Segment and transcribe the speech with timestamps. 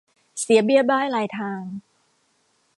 [0.39, 1.61] เสียเบี้ยบ้ายรายทาง